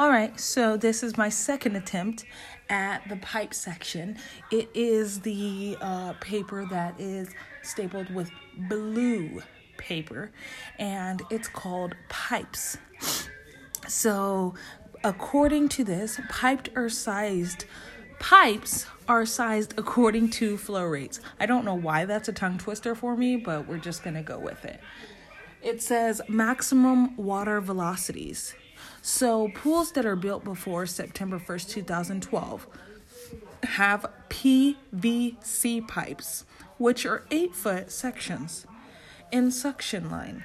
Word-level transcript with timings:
All 0.00 0.08
right, 0.08 0.40
so 0.40 0.78
this 0.78 1.02
is 1.02 1.18
my 1.18 1.28
second 1.28 1.76
attempt 1.76 2.24
at 2.70 3.06
the 3.10 3.16
pipe 3.16 3.52
section. 3.52 4.16
It 4.50 4.70
is 4.72 5.20
the 5.20 5.76
uh, 5.78 6.14
paper 6.22 6.64
that 6.70 6.98
is 6.98 7.28
stapled 7.60 8.08
with 8.14 8.30
blue 8.70 9.42
paper, 9.76 10.32
and 10.78 11.20
it's 11.28 11.48
called 11.48 11.96
pipes. 12.08 12.78
So, 13.88 14.54
according 15.04 15.68
to 15.68 15.84
this, 15.84 16.18
piped 16.30 16.70
or 16.74 16.88
sized 16.88 17.66
pipes 18.18 18.86
are 19.06 19.26
sized 19.26 19.74
according 19.76 20.30
to 20.30 20.56
flow 20.56 20.86
rates. 20.86 21.20
I 21.38 21.44
don't 21.44 21.66
know 21.66 21.74
why 21.74 22.06
that's 22.06 22.30
a 22.30 22.32
tongue 22.32 22.56
twister 22.56 22.94
for 22.94 23.18
me, 23.18 23.36
but 23.36 23.68
we're 23.68 23.76
just 23.76 24.02
gonna 24.02 24.22
go 24.22 24.38
with 24.38 24.64
it. 24.64 24.80
It 25.60 25.82
says 25.82 26.22
maximum 26.26 27.18
water 27.18 27.60
velocities. 27.60 28.54
So, 29.02 29.48
pools 29.54 29.92
that 29.92 30.04
are 30.04 30.16
built 30.16 30.44
before 30.44 30.86
September 30.86 31.38
1st, 31.38 31.70
2012 31.70 32.66
have 33.64 34.06
PVC 34.28 35.86
pipes, 35.86 36.44
which 36.78 37.06
are 37.06 37.24
8 37.30 37.54
foot 37.54 37.90
sections 37.90 38.66
in 39.32 39.50
suction 39.50 40.10
line, 40.10 40.44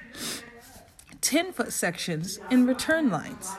10 1.20 1.52
foot 1.52 1.72
sections 1.72 2.38
in 2.50 2.66
return 2.66 3.10
lines. 3.10 3.52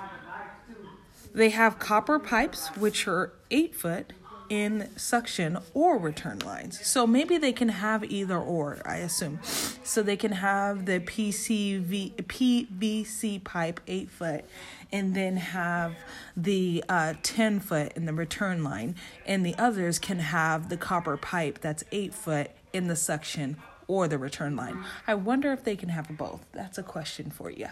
They 1.34 1.50
have 1.50 1.78
copper 1.78 2.18
pipes, 2.18 2.70
which 2.76 3.08
are 3.08 3.34
8 3.52 3.76
foot 3.76 4.14
in 4.50 4.90
suction 4.96 5.58
or 5.74 5.98
return 5.98 6.40
lines. 6.40 6.86
So 6.86 7.06
maybe 7.06 7.38
they 7.38 7.54
can 7.54 7.70
have 7.70 8.04
either 8.04 8.38
or, 8.38 8.80
I 8.86 8.98
assume. 8.98 9.40
So 9.84 10.02
they 10.02 10.18
can 10.18 10.34
have 10.34 10.86
the 10.86 11.00
PCV, 11.00 12.16
PVC 12.16 13.44
pipe 13.44 13.80
8 13.88 14.10
foot 14.10 14.46
and 14.92 15.14
then 15.16 15.38
have 15.38 15.96
the 16.36 16.84
uh, 16.88 17.14
10 17.24 17.60
foot 17.60 17.94
in 17.96 18.06
the 18.06 18.14
return 18.14 18.64
line. 18.64 18.96
And 19.26 19.46
the 19.46 19.56
others 19.58 20.00
can 20.00 20.20
have 20.20 20.70
the 20.70 20.78
copper 20.78 21.18
pipe 21.18 21.60
that's 21.60 21.84
8 21.92 22.14
foot 22.14 22.52
in 22.74 22.88
the 22.88 22.96
suction 22.96 23.58
or 23.88 24.08
the 24.08 24.18
return 24.18 24.56
line. 24.56 24.84
I 25.06 25.16
wonder 25.16 25.54
if 25.54 25.64
they 25.64 25.76
can 25.76 25.90
have 25.90 26.18
both. 26.18 26.46
That's 26.54 26.78
a 26.78 26.84
question 26.84 27.32
for 27.32 27.50
you. 27.50 27.68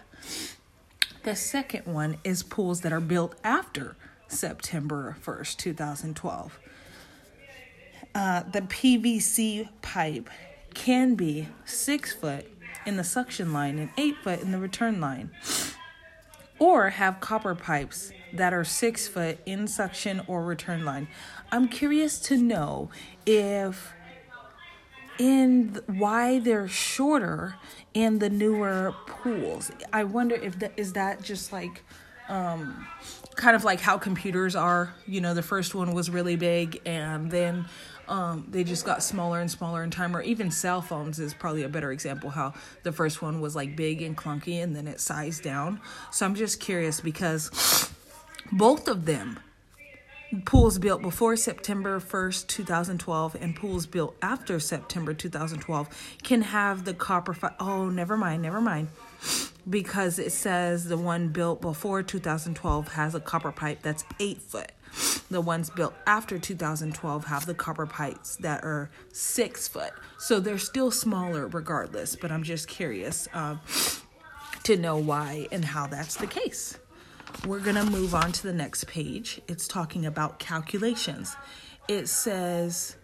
The 1.23 1.35
second 1.35 1.91
one 1.91 2.17
is 2.23 2.43
pools 2.43 2.81
that 2.81 2.93
are 2.93 3.01
built 3.01 3.35
after 3.43 3.95
September 4.27 5.17
1st, 5.23 5.57
2012. 5.57 6.59
Uh, 8.13 8.43
the 8.43 8.61
PVC 8.61 9.67
pipe 9.81 10.29
can 10.73 11.15
be 11.15 11.49
six 11.65 12.13
foot 12.13 12.45
in 12.85 12.97
the 12.97 13.03
suction 13.03 13.51
line 13.51 13.77
and 13.77 13.89
eight 13.97 14.15
foot 14.23 14.41
in 14.41 14.51
the 14.51 14.57
return 14.57 15.01
line, 15.01 15.31
or 16.59 16.91
have 16.91 17.19
copper 17.19 17.55
pipes 17.55 18.11
that 18.33 18.53
are 18.53 18.63
six 18.63 19.07
foot 19.07 19.39
in 19.45 19.67
suction 19.67 20.21
or 20.27 20.43
return 20.43 20.85
line. 20.85 21.07
I'm 21.51 21.67
curious 21.67 22.19
to 22.21 22.37
know 22.37 22.89
if 23.25 23.93
in 25.17 25.79
why 25.87 26.39
they're 26.39 26.67
shorter 26.67 27.55
in 27.93 28.19
the 28.19 28.29
newer 28.29 28.93
pools. 29.07 29.71
I 29.93 30.03
wonder 30.03 30.35
if 30.35 30.59
that 30.59 30.73
is 30.77 30.93
that 30.93 31.21
just 31.21 31.53
like 31.53 31.83
um 32.27 32.87
kind 33.35 33.55
of 33.55 33.63
like 33.63 33.79
how 33.79 33.97
computers 33.97 34.55
are, 34.55 34.93
you 35.07 35.21
know, 35.21 35.33
the 35.33 35.43
first 35.43 35.75
one 35.75 35.93
was 35.93 36.09
really 36.09 36.35
big 36.35 36.81
and 36.85 37.29
then 37.29 37.65
um, 38.07 38.45
they 38.49 38.63
just 38.63 38.85
got 38.85 39.01
smaller 39.01 39.41
and 39.41 39.49
smaller 39.49 39.83
in 39.83 39.89
time, 39.89 40.15
or 40.15 40.21
even 40.21 40.51
cell 40.51 40.81
phones 40.81 41.19
is 41.19 41.33
probably 41.33 41.63
a 41.63 41.69
better 41.69 41.91
example 41.91 42.29
how 42.29 42.53
the 42.83 42.91
first 42.91 43.21
one 43.21 43.41
was 43.41 43.55
like 43.55 43.75
big 43.75 44.01
and 44.01 44.15
clunky 44.15 44.61
and 44.61 44.75
then 44.75 44.87
it 44.87 44.99
sized 44.99 45.43
down. 45.43 45.81
So 46.11 46.25
I'm 46.25 46.35
just 46.35 46.59
curious 46.59 47.01
because 47.01 47.49
both 48.51 48.87
of 48.87 49.05
them 49.05 49.39
pools 50.43 50.79
built 50.79 51.01
before 51.01 51.35
September 51.35 51.99
1st, 51.99 52.47
2012, 52.47 53.35
and 53.39 53.55
pools 53.55 53.85
built 53.85 54.15
after 54.21 54.59
September 54.59 55.13
2012 55.13 56.17
can 56.23 56.41
have 56.41 56.85
the 56.85 56.93
copper. 56.93 57.33
Fi- 57.33 57.55
oh, 57.59 57.89
never 57.89 58.17
mind, 58.17 58.41
never 58.41 58.61
mind. 58.61 58.89
Because 59.67 60.19
it 60.19 60.31
says 60.31 60.85
the 60.85 60.97
one 60.97 61.29
built 61.29 61.61
before 61.61 62.03
2012 62.03 62.89
has 62.89 63.15
a 63.15 63.19
copper 63.19 63.51
pipe 63.51 63.81
that's 63.81 64.03
eight 64.19 64.41
foot. 64.41 64.71
The 65.29 65.41
ones 65.41 65.69
built 65.69 65.93
after 66.05 66.37
2012 66.37 67.25
have 67.25 67.45
the 67.45 67.53
copper 67.53 67.85
pipes 67.85 68.35
that 68.37 68.63
are 68.63 68.91
six 69.11 69.67
foot. 69.67 69.91
So 70.19 70.39
they're 70.39 70.57
still 70.57 70.91
smaller 70.91 71.47
regardless, 71.47 72.15
but 72.15 72.31
I'm 72.31 72.43
just 72.43 72.67
curious 72.67 73.27
uh, 73.33 73.57
to 74.63 74.77
know 74.77 74.97
why 74.97 75.47
and 75.51 75.65
how 75.65 75.87
that's 75.87 76.15
the 76.15 76.27
case. 76.27 76.77
We're 77.45 77.59
going 77.59 77.75
to 77.75 77.85
move 77.85 78.15
on 78.15 78.31
to 78.31 78.43
the 78.43 78.53
next 78.53 78.87
page. 78.87 79.41
It's 79.47 79.67
talking 79.67 80.05
about 80.05 80.39
calculations. 80.39 81.35
It 81.87 82.07
says 82.07 82.95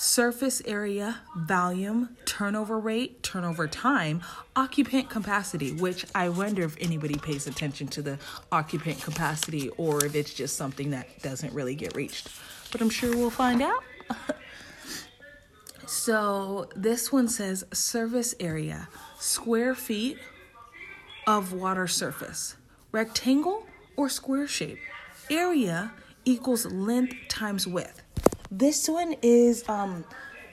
surface 0.00 0.62
area, 0.64 1.18
volume, 1.36 2.16
turnover 2.24 2.78
rate, 2.78 3.22
turnover 3.22 3.68
time, 3.68 4.22
occupant 4.56 5.10
capacity, 5.10 5.72
which 5.72 6.06
I 6.14 6.30
wonder 6.30 6.62
if 6.62 6.74
anybody 6.80 7.16
pays 7.16 7.46
attention 7.46 7.86
to 7.88 8.00
the 8.00 8.18
occupant 8.50 9.02
capacity 9.02 9.68
or 9.76 10.02
if 10.06 10.14
it's 10.14 10.32
just 10.32 10.56
something 10.56 10.92
that 10.92 11.20
doesn't 11.20 11.52
really 11.52 11.74
get 11.74 11.94
reached. 11.94 12.30
But 12.72 12.80
I'm 12.80 12.88
sure 12.88 13.14
we'll 13.14 13.28
find 13.28 13.60
out. 13.60 13.84
so 15.86 16.70
this 16.74 17.12
one 17.12 17.28
says 17.28 17.66
surface 17.70 18.34
area, 18.40 18.88
square 19.18 19.74
feet 19.74 20.16
of 21.26 21.52
water 21.52 21.86
surface 21.86 22.56
rectangle 22.90 23.66
or 23.96 24.08
square 24.08 24.48
shape. 24.48 24.78
Area 25.30 25.92
equals 26.24 26.64
length 26.64 27.14
times 27.28 27.66
width. 27.66 28.02
This 28.50 28.88
one 28.88 29.14
is 29.22 29.68
um, 29.68 30.04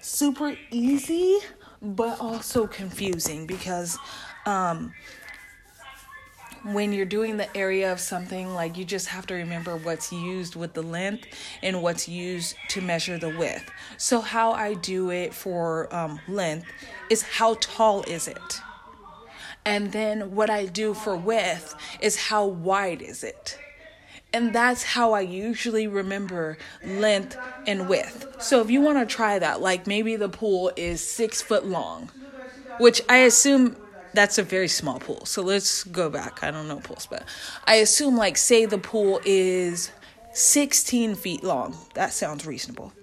super 0.02 0.56
easy, 0.69 1.40
but 1.81 2.19
also 2.22 2.68
confusing 2.68 3.47
because 3.47 3.97
um, 4.46 4.94
when 6.62 6.94
you're 6.94 7.06
doing 7.08 7.38
the 7.38 7.58
area 7.58 7.91
of 7.91 8.00
something, 8.00 8.53
like 8.53 8.78
you 8.78 8.85
just 8.85 9.08
have 9.08 9.25
to 9.28 9.34
remember 9.34 9.78
what's 9.78 10.12
used 10.12 10.56
with 10.56 10.74
the 10.74 10.84
length 10.84 11.28
and 11.63 11.81
what's 11.81 12.08
used 12.08 12.56
to 12.69 12.81
measure 12.81 13.18
the 13.18 13.35
width. 13.35 13.68
So, 13.97 14.22
how 14.22 14.52
I 14.52 14.75
do 14.75 15.09
it 15.09 15.34
for 15.34 15.94
um, 15.94 16.19
length 16.28 16.68
is 17.09 17.24
how 17.24 17.56
tall 17.59 18.03
is 18.03 18.28
it? 18.28 18.62
And 19.66 19.91
then 19.91 20.35
what 20.35 20.52
I 20.52 20.68
do 20.68 20.94
for 20.94 21.18
width 21.18 21.74
is 22.00 22.16
how 22.16 22.46
wide 22.46 23.02
is 23.02 23.24
it? 23.24 23.58
And 24.37 24.53
that's 24.53 24.83
how 24.83 25.13
I 25.13 25.21
usually 25.21 25.87
remember 25.87 26.59
length 26.85 27.35
and 27.65 27.89
width. 27.89 28.39
So 28.39 28.61
if 28.61 28.69
you 28.69 28.81
want 28.81 28.99
to 28.99 29.15
try 29.15 29.39
that, 29.39 29.61
like 29.61 29.87
maybe 29.87 30.15
the 30.15 30.29
pool 30.29 30.71
is 30.75 31.01
six 31.01 31.41
foot 31.41 31.65
long, 31.65 32.11
which 32.79 33.01
I 33.09 33.17
assume 33.17 33.75
that's 34.13 34.37
a 34.37 34.43
very 34.43 34.67
small 34.67 34.99
pool. 34.99 35.25
So 35.25 35.41
let's 35.41 35.83
go 35.85 36.11
back. 36.11 36.43
I 36.43 36.51
don't 36.51 36.67
know 36.67 36.77
pools, 36.77 37.07
but 37.07 37.23
I 37.65 37.77
assume, 37.77 38.15
like, 38.15 38.37
say 38.37 38.67
the 38.67 38.77
pool 38.77 39.21
is 39.25 39.91
16 40.33 41.15
feet 41.15 41.43
long. 41.43 41.75
That 41.95 42.13
sounds 42.13 42.45
reasonable. 42.45 42.93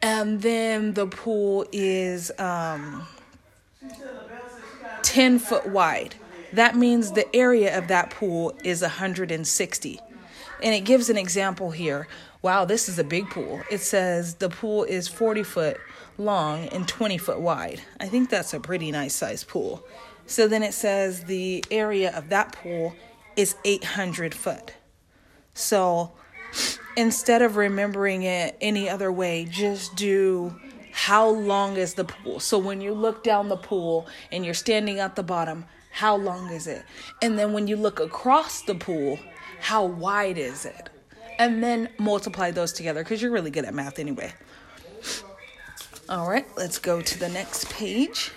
And 0.00 0.40
then 0.40 0.94
the 0.94 1.06
pool 1.06 1.66
is, 1.70 2.32
um, 2.38 3.06
10 5.02 5.38
foot 5.38 5.68
wide. 5.68 6.14
That 6.54 6.76
means 6.76 7.12
the 7.12 7.36
area 7.36 7.76
of 7.76 7.88
that 7.88 8.08
pool 8.08 8.56
is 8.64 8.80
160. 8.80 10.00
And 10.62 10.74
it 10.74 10.80
gives 10.80 11.10
an 11.10 11.18
example 11.18 11.70
here. 11.70 12.08
Wow, 12.42 12.64
this 12.64 12.88
is 12.88 12.98
a 12.98 13.04
big 13.04 13.28
pool. 13.30 13.62
It 13.70 13.78
says 13.78 14.36
the 14.36 14.48
pool 14.48 14.84
is 14.84 15.08
40 15.08 15.42
foot 15.42 15.78
long 16.18 16.68
and 16.68 16.86
20 16.88 17.18
foot 17.18 17.40
wide. 17.40 17.82
I 18.00 18.08
think 18.08 18.30
that's 18.30 18.54
a 18.54 18.60
pretty 18.60 18.90
nice 18.90 19.14
size 19.14 19.44
pool. 19.44 19.84
So 20.26 20.48
then 20.48 20.62
it 20.62 20.74
says 20.74 21.24
the 21.24 21.64
area 21.70 22.16
of 22.16 22.30
that 22.30 22.52
pool 22.52 22.94
is 23.36 23.56
800 23.64 24.34
foot. 24.34 24.72
So 25.54 26.12
instead 26.96 27.42
of 27.42 27.56
remembering 27.56 28.22
it 28.22 28.56
any 28.60 28.88
other 28.88 29.12
way, 29.12 29.44
just 29.44 29.94
do 29.94 30.58
how 30.92 31.28
long 31.28 31.76
is 31.76 31.94
the 31.94 32.04
pool? 32.04 32.40
So 32.40 32.58
when 32.58 32.80
you 32.80 32.94
look 32.94 33.22
down 33.22 33.48
the 33.48 33.56
pool 33.56 34.06
and 34.32 34.44
you're 34.44 34.54
standing 34.54 34.98
at 34.98 35.14
the 35.14 35.22
bottom, 35.22 35.66
how 35.92 36.16
long 36.16 36.50
is 36.50 36.66
it? 36.66 36.84
And 37.20 37.38
then 37.38 37.52
when 37.52 37.68
you 37.68 37.76
look 37.76 38.00
across 38.00 38.62
the 38.62 38.74
pool, 38.74 39.18
how 39.60 39.84
wide 39.84 40.38
is 40.38 40.64
it? 40.64 40.90
And 41.38 41.62
then 41.62 41.90
multiply 41.98 42.50
those 42.50 42.72
together 42.72 43.02
because 43.02 43.20
you're 43.20 43.30
really 43.30 43.50
good 43.50 43.64
at 43.64 43.74
math 43.74 43.98
anyway. 43.98 44.32
All 46.08 46.28
right, 46.28 46.46
let's 46.56 46.78
go 46.78 47.00
to 47.00 47.18
the 47.18 47.28
next 47.28 47.68
page. 47.70 48.30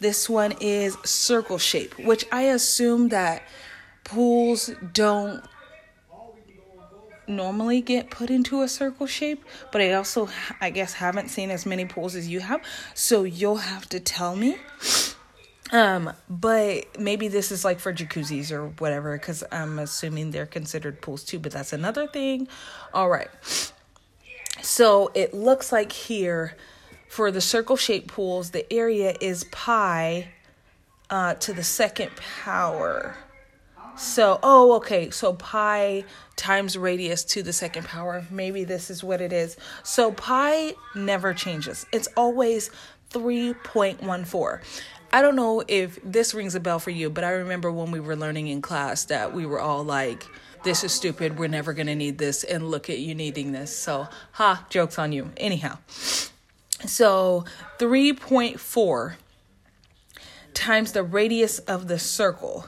This 0.00 0.28
one 0.28 0.54
is 0.60 0.96
circle 1.04 1.58
shape, 1.58 1.98
which 1.98 2.24
I 2.32 2.42
assume 2.42 3.10
that 3.10 3.42
pools 4.04 4.70
don't 4.92 5.44
normally 7.28 7.80
get 7.80 8.10
put 8.10 8.30
into 8.30 8.62
a 8.62 8.68
circle 8.68 9.06
shape, 9.06 9.44
but 9.70 9.80
I 9.80 9.92
also, 9.92 10.28
I 10.60 10.70
guess, 10.70 10.94
haven't 10.94 11.28
seen 11.28 11.50
as 11.50 11.66
many 11.66 11.84
pools 11.84 12.14
as 12.14 12.28
you 12.28 12.40
have. 12.40 12.62
So 12.94 13.24
you'll 13.24 13.56
have 13.56 13.88
to 13.90 14.00
tell 14.00 14.34
me. 14.34 14.56
Um, 15.72 16.12
but 16.28 17.00
maybe 17.00 17.28
this 17.28 17.50
is 17.50 17.64
like 17.64 17.80
for 17.80 17.92
jacuzzis 17.92 18.52
or 18.52 18.68
whatever, 18.68 19.16
because 19.16 19.42
I'm 19.50 19.78
assuming 19.78 20.30
they're 20.30 20.46
considered 20.46 21.00
pools 21.00 21.24
too, 21.24 21.38
but 21.38 21.52
that's 21.52 21.72
another 21.72 22.06
thing. 22.06 22.46
All 22.92 23.08
right. 23.08 23.30
So 24.60 25.10
it 25.14 25.32
looks 25.32 25.72
like 25.72 25.90
here 25.90 26.56
for 27.08 27.30
the 27.30 27.40
circle 27.40 27.76
shaped 27.76 28.08
pools, 28.08 28.50
the 28.50 28.70
area 28.72 29.14
is 29.20 29.44
pi 29.50 30.28
uh, 31.10 31.34
to 31.34 31.52
the 31.52 31.64
second 31.64 32.10
power. 32.16 33.16
So, 33.96 34.40
oh, 34.42 34.76
okay. 34.76 35.10
So 35.10 35.34
pi 35.34 36.04
times 36.36 36.78
radius 36.78 37.24
to 37.24 37.42
the 37.42 37.52
second 37.52 37.86
power. 37.86 38.24
Maybe 38.30 38.64
this 38.64 38.90
is 38.90 39.04
what 39.04 39.20
it 39.20 39.32
is. 39.32 39.58
So 39.82 40.12
pi 40.12 40.74
never 40.94 41.34
changes. 41.34 41.84
It's 41.92 42.08
always 42.16 42.70
3.14. 43.10 44.60
I 45.12 45.20
don't 45.20 45.36
know 45.36 45.62
if 45.68 45.98
this 46.02 46.32
rings 46.32 46.54
a 46.54 46.60
bell 46.60 46.78
for 46.78 46.90
you, 46.90 47.10
but 47.10 47.22
I 47.22 47.32
remember 47.32 47.70
when 47.70 47.90
we 47.90 48.00
were 48.00 48.16
learning 48.16 48.48
in 48.48 48.62
class 48.62 49.04
that 49.06 49.34
we 49.34 49.44
were 49.44 49.60
all 49.60 49.84
like, 49.84 50.26
this 50.62 50.84
is 50.84 50.92
stupid. 50.92 51.38
We're 51.38 51.48
never 51.48 51.72
going 51.72 51.88
to 51.88 51.94
need 51.94 52.18
this. 52.18 52.44
And 52.44 52.70
look 52.70 52.88
at 52.88 52.98
you 52.98 53.14
needing 53.14 53.52
this. 53.52 53.76
So, 53.76 54.08
ha, 54.32 54.64
joke's 54.70 54.98
on 54.98 55.12
you. 55.12 55.30
Anyhow, 55.36 55.78
so 56.86 57.44
3.4 57.78 59.14
times 60.54 60.92
the 60.92 61.02
radius 61.02 61.58
of 61.60 61.88
the 61.88 61.98
circle. 61.98 62.66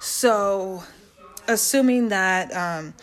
So, 0.00 0.82
assuming 1.48 2.08
that 2.08 2.52
um, 2.54 2.94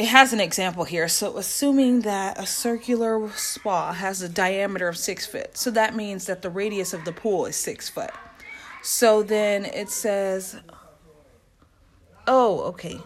it 0.00 0.08
has 0.08 0.32
an 0.32 0.40
example 0.40 0.84
here. 0.84 1.08
So, 1.08 1.36
assuming 1.36 2.00
that 2.00 2.38
a 2.38 2.46
circular 2.46 3.30
spa 3.36 3.92
has 3.92 4.22
a 4.22 4.30
diameter 4.30 4.88
of 4.88 4.96
six 4.96 5.26
foot, 5.26 5.58
so 5.58 5.70
that 5.72 5.94
means 5.94 6.24
that 6.24 6.40
the 6.40 6.48
radius 6.48 6.94
of 6.94 7.04
the 7.04 7.12
pool 7.12 7.44
is 7.44 7.54
six 7.54 7.90
foot. 7.90 8.10
So 8.82 9.22
then 9.22 9.66
it 9.66 9.90
says, 9.90 10.56
oh, 12.26 12.60
okay. 12.62 12.98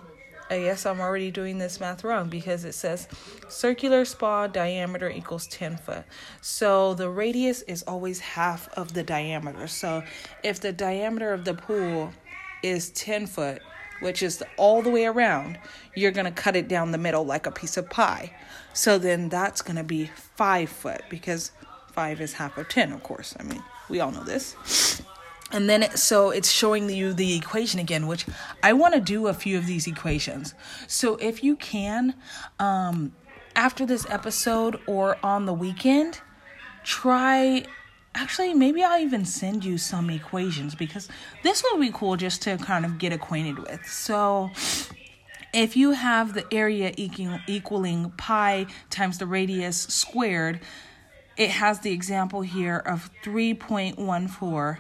I 0.49 0.61
guess 0.61 0.87
I'm 0.87 1.01
already 1.01 1.33
doing 1.33 1.59
this 1.59 1.81
math 1.81 2.05
wrong 2.05 2.29
because 2.29 2.65
it 2.65 2.75
says 2.75 3.09
circular 3.49 4.05
spa 4.05 4.47
diameter 4.47 5.11
equals 5.11 5.49
10 5.49 5.79
foot. 5.79 6.05
So 6.43 6.95
the 6.95 7.11
radius 7.11 7.63
is 7.63 7.83
always 7.83 8.21
half 8.21 8.69
of 8.75 8.95
the 8.95 9.03
diameter. 9.03 9.67
So 9.67 10.05
if 10.45 10.61
the 10.61 10.73
diameter 10.73 11.33
of 11.33 11.45
the 11.45 11.55
pool 11.55 12.13
is 12.63 12.91
10 12.91 13.27
foot, 13.27 13.63
which 14.05 14.23
is 14.23 14.45
all 14.59 14.83
the 14.83 14.91
way 14.91 15.07
around, 15.07 15.59
you're 15.95 16.11
going 16.11 16.27
to 16.27 16.31
cut 16.31 16.55
it 16.55 16.69
down 16.69 16.93
the 16.93 16.99
middle 16.99 17.25
like 17.25 17.47
a 17.47 17.51
piece 17.51 17.79
of 17.79 17.89
pie. 17.89 18.31
So 18.75 18.99
then 18.99 19.31
that's 19.31 19.63
going 19.63 19.77
to 19.77 19.83
be 19.83 20.11
5 20.37 20.69
foot 20.69 21.01
because 21.09 21.53
5 21.93 22.21
is 22.21 22.35
half 22.35 22.59
of 22.59 22.69
10, 22.69 22.93
of 22.93 23.03
course. 23.03 23.35
I 23.41 23.45
mean, 23.45 23.63
we 23.89 24.01
all 24.01 24.11
know 24.11 24.23
this. 24.23 25.01
And 25.53 25.71
then 25.71 25.85
it, 25.85 25.99
so 25.99 26.31
it's 26.31 26.51
showing 26.51 26.91
you 26.91 27.15
the 27.15 27.35
equation 27.35 27.81
again, 27.81 28.07
which 28.07 28.27
I 28.63 28.75
want 28.75 28.93
to 28.93 29.01
do 29.01 29.27
a 29.29 29.33
few 29.33 29.57
of 29.57 29.67
these 29.67 29.87
equations. 29.87 30.55
So 30.87 31.17
if 31.17 31.43
you 31.43 31.57
can, 31.57 32.15
um, 32.59 33.13
after 33.57 33.87
this 33.87 34.05
episode 34.11 34.81
or 34.87 35.17
on 35.23 35.47
the 35.47 35.55
weekend, 35.55 36.21
try 36.83 37.65
actually 38.15 38.55
maybe 38.55 38.83
i'll 38.83 39.01
even 39.01 39.25
send 39.25 39.65
you 39.65 39.77
some 39.77 40.11
equations 40.11 40.75
because 40.75 41.09
this 41.43 41.63
will 41.63 41.79
be 41.79 41.91
cool 41.93 42.17
just 42.17 42.43
to 42.43 42.57
kind 42.59 42.85
of 42.85 42.99
get 42.99 43.13
acquainted 43.13 43.59
with 43.59 43.85
so 43.87 44.51
if 45.53 45.77
you 45.77 45.93
have 45.93 46.35
the 46.35 46.45
area 46.53 46.93
equaling, 46.97 48.11
pi 48.17 48.67
times 48.91 49.19
the 49.19 49.27
radius 49.27 49.83
squared 49.83 50.61
it 51.37 51.51
has 51.51 51.81
the 51.81 51.91
example 51.91 52.43
here 52.43 52.77
of 52.77 53.11
3.14 53.25 54.79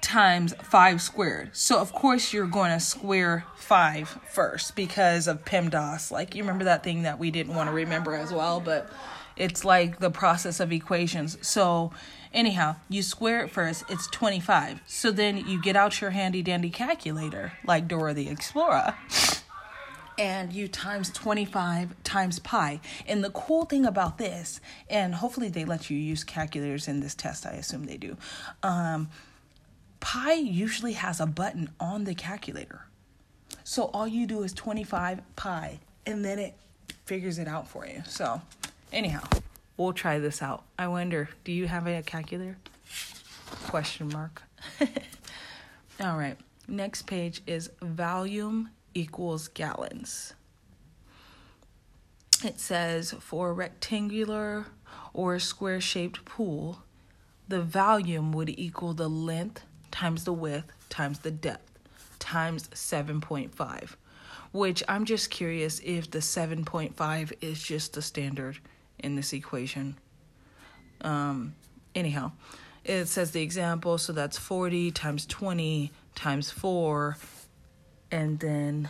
times 0.00 0.54
5 0.60 1.00
squared. 1.00 1.50
So, 1.54 1.78
of 1.78 1.92
course, 1.92 2.32
you're 2.32 2.46
going 2.46 2.72
to 2.72 2.80
square 2.80 3.44
5 3.56 4.08
first 4.28 4.74
because 4.74 5.28
of 5.28 5.44
PEMDAS. 5.44 6.10
Like, 6.10 6.34
you 6.34 6.42
remember 6.42 6.64
that 6.64 6.82
thing 6.82 7.02
that 7.02 7.18
we 7.18 7.30
didn't 7.30 7.54
want 7.54 7.68
to 7.68 7.72
remember 7.72 8.14
as 8.14 8.32
well, 8.32 8.60
but 8.60 8.90
it's 9.36 9.64
like 9.64 9.98
the 9.98 10.10
process 10.10 10.60
of 10.60 10.72
equations. 10.72 11.38
So, 11.46 11.92
anyhow, 12.32 12.76
you 12.88 13.02
square 13.02 13.44
it 13.44 13.50
first, 13.50 13.84
it's 13.88 14.06
25. 14.08 14.82
So 14.86 15.10
then 15.10 15.36
you 15.46 15.60
get 15.60 15.76
out 15.76 16.00
your 16.00 16.10
handy 16.10 16.42
dandy 16.42 16.70
calculator, 16.70 17.52
like 17.64 17.88
Dora 17.88 18.14
the 18.14 18.28
Explorer, 18.28 18.94
and 20.18 20.52
you 20.52 20.68
times 20.68 21.10
25 21.10 22.02
times 22.04 22.38
pi. 22.40 22.80
And 23.06 23.24
the 23.24 23.30
cool 23.30 23.64
thing 23.64 23.86
about 23.86 24.18
this, 24.18 24.60
and 24.88 25.14
hopefully 25.14 25.48
they 25.48 25.64
let 25.64 25.90
you 25.90 25.96
use 25.96 26.24
calculators 26.24 26.88
in 26.88 27.00
this 27.00 27.14
test, 27.14 27.46
I 27.46 27.52
assume 27.52 27.84
they 27.84 27.96
do. 27.96 28.16
Um, 28.62 29.08
pi 30.00 30.34
usually 30.34 30.92
has 30.94 31.20
a 31.20 31.26
button 31.26 31.70
on 31.78 32.04
the 32.04 32.14
calculator. 32.14 32.86
So 33.64 33.84
all 33.94 34.06
you 34.08 34.26
do 34.26 34.42
is 34.42 34.52
25 34.52 35.20
pi, 35.36 35.80
and 36.06 36.24
then 36.24 36.38
it 36.38 36.54
figures 37.04 37.38
it 37.38 37.48
out 37.48 37.68
for 37.68 37.86
you. 37.86 38.02
So, 38.06 38.40
anyhow, 38.92 39.22
we'll 39.76 39.92
try 39.92 40.18
this 40.18 40.42
out. 40.42 40.64
I 40.78 40.88
wonder, 40.88 41.28
do 41.44 41.52
you 41.52 41.66
have 41.66 41.86
a 41.86 42.02
calculator? 42.02 42.56
Question 43.66 44.08
mark. 44.08 44.42
All 46.00 46.16
right. 46.16 46.36
Next 46.68 47.02
page 47.02 47.42
is 47.46 47.70
volume 47.82 48.70
equals 48.94 49.48
gallons. 49.48 50.34
It 52.44 52.58
says 52.58 53.12
for 53.20 53.50
a 53.50 53.52
rectangular 53.52 54.66
or 55.12 55.38
square 55.38 55.80
shaped 55.80 56.24
pool, 56.24 56.82
the 57.48 57.60
volume 57.60 58.32
would 58.32 58.48
equal 58.48 58.94
the 58.94 59.10
length 59.10 59.64
times 59.90 60.24
the 60.24 60.32
width 60.32 60.72
times 60.88 61.18
the 61.18 61.30
depth 61.30 61.78
times 62.18 62.68
7.5. 62.68 63.96
Which 64.52 64.82
I'm 64.88 65.04
just 65.04 65.30
curious 65.30 65.80
if 65.84 66.10
the 66.10 66.18
7.5 66.20 67.32
is 67.40 67.62
just 67.62 67.94
the 67.94 68.02
standard 68.02 68.58
in 69.02 69.16
this 69.16 69.32
equation. 69.32 69.96
Um, 71.00 71.54
anyhow, 71.94 72.32
it 72.84 73.06
says 73.06 73.32
the 73.32 73.42
example, 73.42 73.98
so 73.98 74.12
that's 74.12 74.38
40 74.38 74.90
times 74.92 75.26
20 75.26 75.92
times 76.14 76.50
4 76.50 77.16
and 78.10 78.38
then 78.40 78.88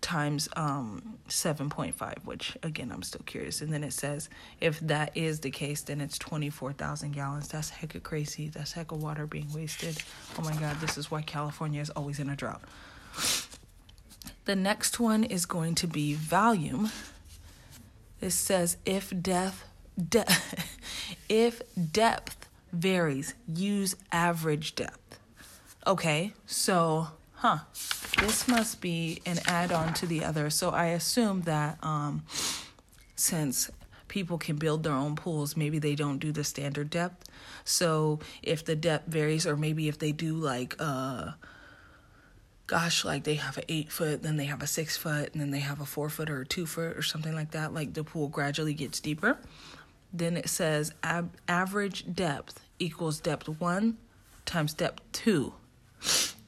times 0.00 0.48
um 0.56 1.16
7.5 1.28 2.24
which 2.24 2.56
again 2.62 2.90
i'm 2.92 3.02
still 3.02 3.22
curious. 3.24 3.62
And 3.62 3.72
then 3.72 3.84
it 3.84 3.92
says 3.92 4.28
if 4.60 4.80
that 4.80 5.16
is 5.16 5.40
the 5.40 5.50
case 5.50 5.82
then 5.82 6.00
it's 6.00 6.18
24000 6.18 7.12
gallons. 7.12 7.48
That's 7.48 7.70
heck 7.70 7.92
hecka 7.92 8.02
crazy. 8.02 8.48
That's 8.48 8.72
heck 8.72 8.92
of 8.92 9.02
water 9.02 9.26
being 9.26 9.50
wasted. 9.52 9.96
Oh 10.38 10.42
my 10.42 10.54
god 10.56 10.78
this 10.80 10.98
is 10.98 11.10
why 11.10 11.22
california 11.22 11.80
is 11.80 11.90
always 11.90 12.18
in 12.18 12.28
a 12.28 12.36
drought. 12.36 12.62
The 14.44 14.56
next 14.56 14.98
one 14.98 15.22
is 15.24 15.46
going 15.46 15.76
to 15.76 15.86
be 15.86 16.14
volume 16.14 16.90
it 18.22 18.30
says 18.30 18.78
if 18.86 19.12
depth 19.20 19.64
de- 20.08 20.24
if 21.28 21.60
depth 21.92 22.48
varies 22.72 23.34
use 23.46 23.94
average 24.10 24.74
depth 24.74 25.02
Okay, 25.84 26.32
so, 26.46 27.08
huh, 27.34 27.58
this 28.20 28.46
must 28.46 28.80
be 28.80 29.20
an 29.26 29.38
add 29.46 29.72
on 29.72 29.94
to 29.94 30.06
the 30.06 30.24
other. 30.24 30.48
So 30.48 30.70
I 30.70 30.86
assume 30.86 31.42
that 31.42 31.78
um, 31.82 32.22
since 33.16 33.68
people 34.06 34.38
can 34.38 34.56
build 34.56 34.84
their 34.84 34.92
own 34.92 35.16
pools, 35.16 35.56
maybe 35.56 35.80
they 35.80 35.96
don't 35.96 36.18
do 36.18 36.30
the 36.30 36.44
standard 36.44 36.88
depth. 36.88 37.28
So 37.64 38.20
if 38.44 38.64
the 38.64 38.76
depth 38.76 39.08
varies, 39.08 39.44
or 39.44 39.56
maybe 39.56 39.88
if 39.88 39.98
they 39.98 40.12
do 40.12 40.36
like, 40.36 40.76
uh, 40.78 41.32
gosh, 42.66 43.04
like 43.04 43.24
they 43.24 43.34
have 43.34 43.58
an 43.58 43.64
eight 43.68 43.90
foot, 43.90 44.22
then 44.22 44.36
they 44.36 44.46
have 44.46 44.62
a 44.62 44.66
six 44.66 44.96
foot, 44.96 45.32
and 45.32 45.40
then 45.40 45.50
they 45.50 45.60
have 45.60 45.80
a 45.80 45.84
four 45.84 46.08
foot 46.08 46.30
or 46.30 46.42
a 46.42 46.46
two 46.46 46.66
foot 46.66 46.96
or 46.96 47.02
something 47.02 47.34
like 47.34 47.50
that, 47.52 47.74
like 47.74 47.94
the 47.94 48.04
pool 48.04 48.28
gradually 48.28 48.74
gets 48.74 49.00
deeper. 49.00 49.38
Then 50.12 50.36
it 50.36 50.48
says 50.48 50.92
ab- 51.02 51.36
average 51.48 52.14
depth 52.14 52.60
equals 52.78 53.20
depth 53.20 53.48
one 53.48 53.98
times 54.44 54.74
depth 54.74 55.02
two 55.12 55.54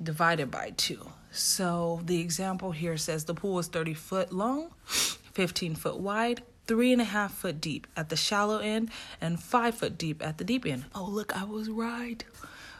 divided 0.02 0.50
by 0.50 0.72
2. 0.76 1.08
So 1.30 2.00
the 2.04 2.20
example 2.20 2.72
here 2.72 2.96
says 2.96 3.24
the 3.24 3.34
pool 3.34 3.58
is 3.58 3.68
30 3.68 3.94
foot 3.94 4.32
long, 4.32 4.70
15 4.84 5.74
foot 5.74 5.98
wide, 5.98 6.42
three 6.66 6.92
and 6.92 7.00
a 7.00 7.04
half 7.04 7.34
foot 7.34 7.60
deep 7.60 7.86
at 7.96 8.08
the 8.08 8.16
shallow 8.16 8.58
end, 8.58 8.90
and 9.20 9.40
five 9.40 9.74
foot 9.74 9.98
deep 9.98 10.24
at 10.24 10.38
the 10.38 10.44
deep 10.44 10.64
end. 10.66 10.84
Oh, 10.94 11.04
look, 11.04 11.36
I 11.36 11.44
was 11.44 11.68
right. 11.68 12.24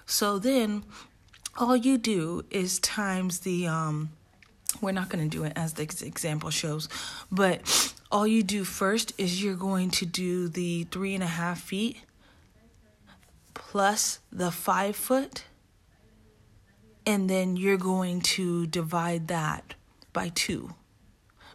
So 0.06 0.38
then 0.38 0.84
all 1.56 1.76
you 1.76 1.98
do 1.98 2.44
is 2.50 2.78
times 2.80 3.40
the, 3.40 3.66
um, 3.66 4.10
we're 4.80 4.92
not 4.92 5.08
going 5.08 5.28
to 5.28 5.36
do 5.36 5.44
it 5.44 5.52
as 5.56 5.74
the 5.74 5.82
example 5.82 6.50
shows, 6.50 6.88
but 7.30 7.94
all 8.10 8.26
you 8.26 8.42
do 8.42 8.64
first 8.64 9.12
is 9.18 9.42
you're 9.42 9.54
going 9.56 9.90
to 9.90 10.06
do 10.06 10.48
the 10.48 10.84
three 10.84 11.14
and 11.14 11.22
a 11.22 11.28
half 11.28 11.60
feet 11.60 11.98
plus 13.54 14.18
the 14.32 14.50
five 14.50 14.96
foot 14.96 15.44
and 17.06 17.28
then 17.28 17.56
you're 17.56 17.76
going 17.76 18.20
to 18.20 18.66
divide 18.66 19.28
that 19.28 19.74
by 20.12 20.30
two 20.34 20.74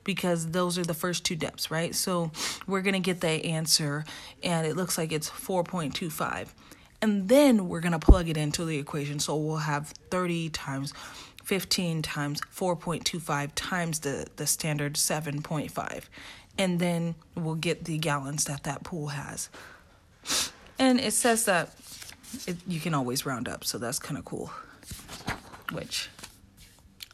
because 0.03 0.51
those 0.51 0.77
are 0.77 0.83
the 0.83 0.93
first 0.93 1.23
two 1.25 1.35
depths, 1.35 1.69
right? 1.69 1.93
So 1.93 2.31
we're 2.67 2.81
going 2.81 2.93
to 2.93 2.99
get 2.99 3.21
the 3.21 3.45
answer, 3.45 4.05
and 4.41 4.65
it 4.65 4.75
looks 4.75 4.97
like 4.97 5.11
it's 5.11 5.29
4.25. 5.29 6.47
And 7.01 7.29
then 7.29 7.69
we're 7.69 7.79
going 7.79 7.93
to 7.93 7.99
plug 7.99 8.27
it 8.29 8.37
into 8.37 8.65
the 8.65 8.77
equation. 8.77 9.19
So 9.19 9.35
we'll 9.35 9.57
have 9.57 9.87
30 10.09 10.49
times 10.49 10.93
15 11.49 12.03
times 12.03 12.41
4.25 12.55 13.49
times 13.55 13.99
the, 14.01 14.27
the 14.35 14.45
standard 14.45 14.93
7.5. 14.93 16.03
And 16.59 16.79
then 16.79 17.15
we'll 17.35 17.55
get 17.55 17.85
the 17.85 17.97
gallons 17.97 18.45
that 18.45 18.63
that 18.65 18.83
pool 18.83 19.07
has. 19.07 19.49
And 20.77 20.99
it 20.99 21.13
says 21.13 21.45
that 21.45 21.73
it, 22.45 22.57
you 22.67 22.79
can 22.79 22.93
always 22.93 23.25
round 23.25 23.47
up, 23.47 23.63
so 23.63 23.79
that's 23.79 23.97
kind 23.97 24.19
of 24.19 24.25
cool. 24.25 24.51
Which, 25.71 26.09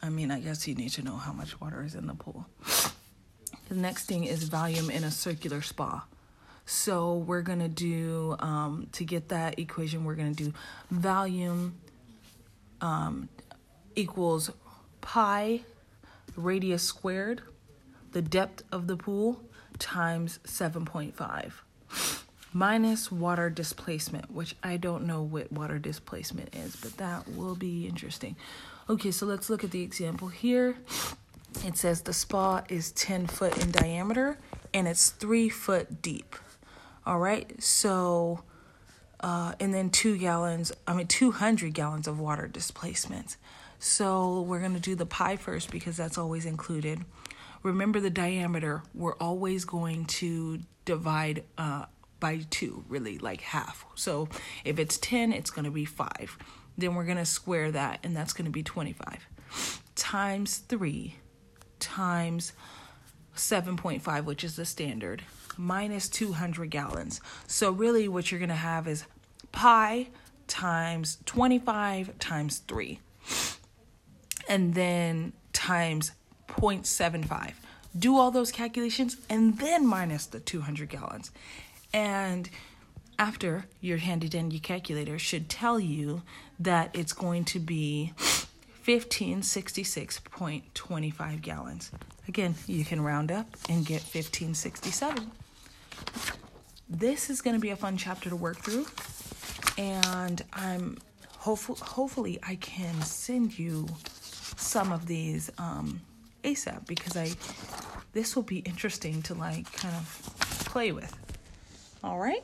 I 0.02 0.10
mean, 0.10 0.30
I 0.30 0.40
guess 0.40 0.68
you 0.68 0.74
need 0.74 0.90
to 0.90 1.02
know 1.02 1.16
how 1.16 1.32
much 1.32 1.58
water 1.58 1.82
is 1.82 1.94
in 1.94 2.06
the 2.06 2.14
pool. 2.14 2.46
The 3.70 3.74
next 3.74 4.04
thing 4.04 4.24
is 4.24 4.44
volume 4.44 4.90
in 4.90 5.02
a 5.02 5.10
circular 5.10 5.62
spa. 5.62 6.04
So 6.66 7.14
we're 7.14 7.42
going 7.42 7.60
to 7.60 7.68
do, 7.68 8.36
um, 8.40 8.88
to 8.92 9.04
get 9.04 9.28
that 9.28 9.58
equation, 9.58 10.04
we're 10.04 10.16
going 10.16 10.34
to 10.34 10.44
do 10.44 10.52
volume 10.90 11.76
um, 12.80 13.28
equals 13.94 14.50
pi 15.00 15.60
radius 16.36 16.82
squared, 16.82 17.42
the 18.12 18.20
depth 18.20 18.62
of 18.72 18.88
the 18.88 18.96
pool, 18.96 19.42
times 19.78 20.38
7.5 20.44 21.52
minus 22.52 23.12
water 23.12 23.50
displacement, 23.50 24.30
which 24.30 24.56
I 24.62 24.76
don't 24.76 25.06
know 25.06 25.22
what 25.22 25.52
water 25.52 25.78
displacement 25.78 26.54
is, 26.54 26.74
but 26.76 26.96
that 26.96 27.28
will 27.28 27.54
be 27.54 27.86
interesting. 27.86 28.34
Okay, 28.88 29.10
so 29.10 29.26
let's 29.26 29.50
look 29.50 29.62
at 29.62 29.70
the 29.70 29.82
example 29.82 30.28
here. 30.28 30.76
It 31.64 31.76
says 31.76 32.02
the 32.02 32.12
spa 32.12 32.62
is 32.68 32.92
10 32.92 33.26
foot 33.26 33.62
in 33.62 33.70
diameter 33.70 34.38
and 34.72 34.88
it's 34.88 35.10
three 35.10 35.48
foot 35.48 36.02
deep. 36.02 36.36
All 37.06 37.20
right, 37.20 37.62
so, 37.62 38.42
uh, 39.20 39.52
and 39.60 39.72
then 39.72 39.90
two 39.90 40.18
gallons, 40.18 40.72
I 40.88 40.94
mean, 40.94 41.06
200 41.06 41.72
gallons 41.72 42.08
of 42.08 42.18
water 42.18 42.48
displacement. 42.48 43.36
So 43.78 44.40
we're 44.42 44.58
going 44.58 44.74
to 44.74 44.80
do 44.80 44.96
the 44.96 45.06
pi 45.06 45.36
first 45.36 45.70
because 45.70 45.96
that's 45.96 46.18
always 46.18 46.46
included. 46.46 47.04
Remember 47.62 48.00
the 48.00 48.10
diameter, 48.10 48.82
we're 48.92 49.14
always 49.14 49.64
going 49.64 50.06
to 50.06 50.60
divide 50.84 51.44
uh, 51.56 51.84
by 52.18 52.40
two, 52.50 52.84
really, 52.88 53.18
like 53.18 53.40
half. 53.40 53.86
So 53.94 54.28
if 54.64 54.80
it's 54.80 54.98
10, 54.98 55.32
it's 55.32 55.50
going 55.50 55.64
to 55.64 55.70
be 55.70 55.84
5. 55.84 56.38
Then 56.76 56.96
we're 56.96 57.04
going 57.04 57.18
to 57.18 57.24
square 57.24 57.70
that, 57.70 58.00
and 58.02 58.16
that's 58.16 58.32
going 58.32 58.46
to 58.46 58.50
be 58.50 58.62
25. 58.62 59.28
Times 59.94 60.58
3 60.58 61.14
times 61.78 62.52
7.5, 63.36 64.24
which 64.24 64.42
is 64.42 64.56
the 64.56 64.64
standard, 64.64 65.22
minus 65.56 66.08
200 66.08 66.70
gallons. 66.70 67.20
So 67.46 67.70
really 67.70 68.08
what 68.08 68.30
you're 68.30 68.40
going 68.40 68.48
to 68.48 68.54
have 68.54 68.88
is 68.88 69.04
pi 69.52 70.08
times 70.46 71.18
25 71.26 72.18
times 72.18 72.58
3. 72.58 73.00
And 74.48 74.74
then 74.74 75.32
times 75.52 76.12
0.75. 76.48 77.54
Do 77.98 78.16
all 78.16 78.30
those 78.30 78.52
calculations 78.52 79.16
and 79.28 79.58
then 79.58 79.86
minus 79.86 80.26
the 80.26 80.40
200 80.40 80.88
gallons. 80.88 81.30
And 81.92 82.48
after 83.18 83.66
your 83.80 83.98
handy 83.98 84.28
dandy 84.28 84.58
calculator 84.58 85.18
should 85.18 85.48
tell 85.48 85.80
you 85.80 86.22
that 86.60 86.90
it's 86.94 87.12
going 87.12 87.44
to 87.46 87.58
be 87.58 88.12
1566.25 88.86 91.42
gallons. 91.42 91.90
Again, 92.28 92.54
you 92.66 92.84
can 92.84 93.00
round 93.00 93.32
up 93.32 93.46
and 93.68 93.86
get 93.86 94.02
1567. 94.02 95.30
This 96.88 97.30
is 97.30 97.42
going 97.42 97.54
to 97.54 97.60
be 97.60 97.70
a 97.70 97.76
fun 97.76 97.96
chapter 97.96 98.30
to 98.30 98.36
work 98.36 98.58
through, 98.58 98.86
and 99.76 100.42
I'm 100.52 100.98
hopeful, 101.38 101.76
hopefully 101.76 102.38
I 102.42 102.56
can 102.56 103.00
send 103.02 103.58
you 103.58 103.88
some 104.56 104.92
of 104.92 105.06
these 105.06 105.50
um, 105.58 106.00
ASAP 106.44 106.86
because 106.86 107.16
I 107.16 107.32
this 108.12 108.34
will 108.34 108.44
be 108.44 108.60
interesting 108.60 109.20
to 109.22 109.34
like 109.34 109.70
kind 109.72 109.94
of 109.94 110.64
play 110.66 110.90
with. 110.92 111.14
All 112.02 112.18
right. 112.18 112.42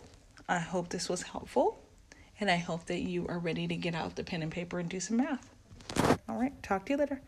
I 0.48 0.58
hope 0.58 0.90
this 0.90 1.08
was 1.08 1.22
helpful, 1.22 1.80
and 2.40 2.50
I 2.50 2.56
hope 2.56 2.86
that 2.86 3.00
you 3.00 3.26
are 3.28 3.38
ready 3.38 3.66
to 3.68 3.76
get 3.76 3.94
out 3.94 4.16
the 4.16 4.24
pen 4.24 4.42
and 4.42 4.52
paper 4.52 4.78
and 4.78 4.88
do 4.88 5.00
some 5.00 5.16
math. 5.16 5.48
All 6.28 6.36
right. 6.36 6.52
Talk 6.62 6.84
to 6.86 6.92
you 6.92 6.98
later. 6.98 7.22